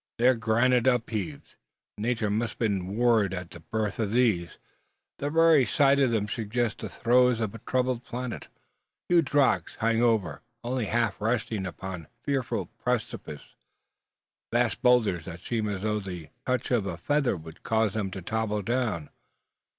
They 0.17 0.27
are 0.27 0.33
granite 0.33 0.87
upheaved. 0.87 1.57
Nature 1.95 2.31
must 2.31 2.57
have 2.59 2.85
warred 2.87 3.35
at 3.35 3.51
the 3.51 3.59
birth 3.59 3.99
of 3.99 4.09
these; 4.09 4.57
the 5.19 5.29
very 5.29 5.63
sight 5.63 5.99
of 5.99 6.09
them 6.09 6.27
suggests 6.27 6.81
the 6.81 6.89
throes 6.89 7.39
of 7.39 7.53
a 7.53 7.59
troubled 7.59 8.03
planet. 8.03 8.47
Huge 9.09 9.31
rocks 9.31 9.75
hang 9.75 10.01
over, 10.01 10.41
only 10.63 10.85
half 10.87 11.21
resting 11.21 11.67
upon 11.67 12.07
fearful 12.23 12.65
precipices; 12.83 13.49
vast 14.51 14.81
boulders 14.81 15.25
that 15.25 15.41
seem 15.41 15.69
as 15.69 15.83
though 15.83 15.99
the 15.99 16.29
touch 16.47 16.71
of 16.71 16.87
a 16.87 16.97
feather 16.97 17.37
would 17.37 17.61
cause 17.61 17.93
them 17.93 18.09
to 18.09 18.23
topple 18.23 18.63
down. 18.63 19.11